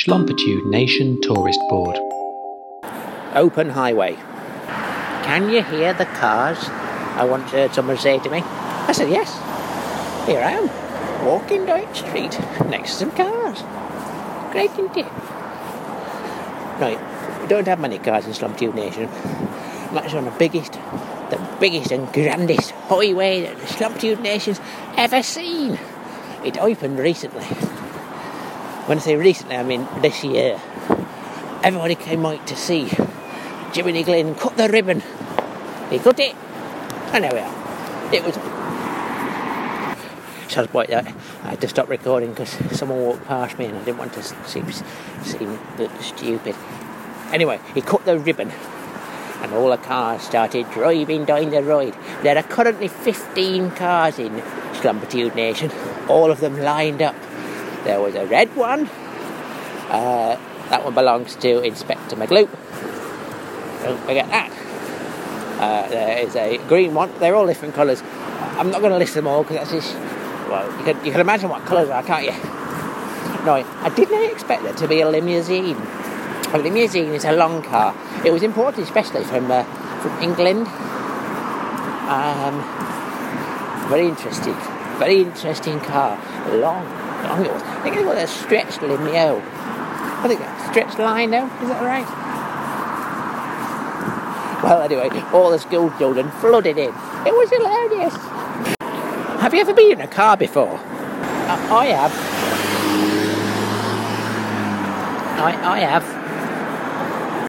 Schlompitude 0.00 0.64
Nation 0.64 1.20
Tourist 1.20 1.60
Board. 1.68 1.98
Open 3.34 3.68
highway. 3.68 4.14
Can 5.24 5.50
you 5.50 5.62
hear 5.62 5.92
the 5.92 6.06
cars? 6.06 6.58
I 7.18 7.26
once 7.28 7.50
heard 7.50 7.70
uh, 7.70 7.72
someone 7.74 7.98
say 7.98 8.18
to 8.18 8.30
me. 8.30 8.40
I 8.40 8.92
said, 8.92 9.10
yes. 9.10 9.30
Here 10.26 10.40
I 10.40 10.52
am, 10.52 11.26
walking 11.26 11.66
down 11.66 11.86
the 11.86 11.94
street 11.94 12.40
next 12.70 12.92
to 12.92 12.96
some 12.96 13.10
cars. 13.10 13.60
Great, 14.52 14.70
it? 14.96 15.04
Right, 16.80 17.42
we 17.42 17.46
don't 17.48 17.66
have 17.66 17.78
many 17.78 17.98
cars 17.98 18.24
in 18.24 18.32
Schlompitude 18.32 18.74
Nation. 18.74 19.10
Much 19.92 20.14
on 20.14 20.24
the 20.24 20.30
biggest, 20.30 20.72
the 21.28 21.56
biggest 21.60 21.92
and 21.92 22.10
grandest 22.14 22.70
highway 22.88 23.42
that 23.42 23.58
the 24.00 24.16
Nation's 24.22 24.62
ever 24.96 25.22
seen. 25.22 25.78
It 26.42 26.56
opened 26.56 26.98
recently. 26.98 27.44
When 28.90 28.98
I 28.98 29.02
say 29.02 29.14
recently, 29.14 29.54
I 29.54 29.62
mean 29.62 29.86
this 30.02 30.24
year. 30.24 30.60
Everybody 31.62 31.94
came 31.94 32.26
out 32.26 32.44
to 32.48 32.56
see 32.56 32.90
Jiminy 33.72 34.02
Glynn 34.02 34.34
cut 34.34 34.56
the 34.56 34.68
ribbon. 34.68 35.00
He 35.90 36.00
cut 36.00 36.18
it, 36.18 36.34
and 37.14 37.22
there 37.22 37.32
we 37.32 37.38
are. 37.38 38.12
It 38.12 38.24
was. 38.24 38.34
So 40.52 40.58
I 40.58 40.64
was 40.64 40.74
like 40.74 40.88
that. 40.88 41.06
I 41.44 41.50
had 41.50 41.60
to 41.60 41.68
stop 41.68 41.88
recording 41.88 42.30
because 42.30 42.50
someone 42.76 43.00
walked 43.00 43.26
past 43.26 43.60
me 43.60 43.66
and 43.66 43.78
I 43.78 43.84
didn't 43.84 43.98
want 43.98 44.12
to 44.14 44.24
seem, 44.24 44.68
seem 45.22 45.56
stupid. 46.00 46.56
Anyway, 47.30 47.60
he 47.72 47.82
cut 47.82 48.04
the 48.04 48.18
ribbon 48.18 48.50
and 49.40 49.52
all 49.54 49.70
the 49.70 49.76
cars 49.76 50.22
started 50.22 50.68
driving 50.72 51.24
down 51.24 51.50
the 51.50 51.62
road. 51.62 51.94
There 52.24 52.36
are 52.36 52.42
currently 52.42 52.88
15 52.88 53.70
cars 53.70 54.18
in 54.18 54.42
Schlompitude 54.72 55.36
Nation, 55.36 55.70
all 56.08 56.32
of 56.32 56.40
them 56.40 56.58
lined 56.58 57.02
up. 57.02 57.14
There 57.84 58.00
was 58.00 58.14
a 58.14 58.26
red 58.26 58.54
one, 58.56 58.86
uh, 59.88 60.36
that 60.68 60.84
one 60.84 60.94
belongs 60.94 61.36
to 61.36 61.62
Inspector 61.62 62.14
McLoop. 62.16 62.50
Don't 63.82 64.00
forget 64.00 64.28
that. 64.28 64.50
Uh, 65.60 65.88
there 65.88 66.18
is 66.18 66.36
a 66.36 66.58
green 66.68 66.94
one, 66.94 67.10
they're 67.18 67.34
all 67.34 67.46
different 67.46 67.74
colours. 67.74 68.02
I'm 68.58 68.70
not 68.70 68.80
going 68.80 68.92
to 68.92 68.98
list 68.98 69.14
them 69.14 69.26
all 69.26 69.42
because 69.42 69.56
that's 69.56 69.70
just, 69.70 69.94
well, 70.48 70.66
you 70.78 70.84
can, 70.84 71.04
you 71.04 71.12
can 71.12 71.20
imagine 71.20 71.48
what 71.48 71.64
colours 71.64 71.88
are, 71.88 72.02
can't 72.02 72.24
you? 72.24 72.32
No, 73.44 73.54
I 73.54 73.88
didn't 73.96 74.30
expect 74.30 74.62
there 74.64 74.74
to 74.74 74.86
be 74.86 75.00
a 75.00 75.08
limousine. 75.08 75.76
A 76.52 76.58
limousine 76.58 77.14
is 77.14 77.24
a 77.24 77.32
long 77.32 77.62
car. 77.62 77.94
It 78.24 78.32
was 78.32 78.42
imported 78.42 78.84
especially 78.84 79.24
from 79.24 79.50
uh, 79.50 79.64
from 80.02 80.22
England. 80.22 80.66
Um, 82.10 82.60
very 83.88 84.08
interesting, 84.08 84.54
very 84.98 85.22
interesting 85.22 85.80
car. 85.80 86.18
Long, 86.52 86.84
long 87.24 87.44
it 87.44 87.52
was. 87.52 87.62
I 87.62 87.82
think 87.82 87.96
it 87.96 88.04
was 88.04 88.18
a 88.22 88.26
stretched 88.26 88.82
limo. 88.82 89.42
I 89.44 90.28
think 90.28 90.40
a 90.40 90.68
stretched 90.70 90.98
line 90.98 91.30
now. 91.30 91.46
Is 91.62 91.68
that 91.68 91.82
right? 91.82 92.06
Well, 94.62 94.82
anyway, 94.82 95.08
all 95.32 95.50
the 95.50 95.58
school 95.58 95.90
children 95.98 96.30
flooded 96.32 96.76
in. 96.76 96.90
It 97.26 97.34
was 97.34 97.50
hilarious. 97.50 98.14
Have 99.40 99.54
you 99.54 99.60
ever 99.60 99.72
been 99.72 99.92
in 99.92 100.00
a 100.02 100.06
car 100.06 100.36
before? 100.36 100.78
I, 100.78 101.68
I 101.70 101.86
have. 101.86 102.12
I, 105.40 105.72
I 105.72 105.78
have. 105.80 106.19